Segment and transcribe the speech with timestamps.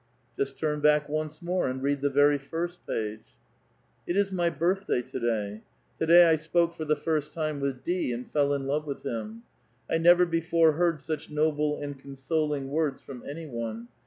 [0.35, 3.21] ''Just turn back once more, and read the vrry first page.""
[4.07, 5.61] It is my birthday, to day;
[5.99, 9.03] to dny 1 si)oke for the first time with D., and fell in love with
[9.03, 9.43] him.
[9.87, 13.89] I ni*ver before heard such noble and consoling words from any one.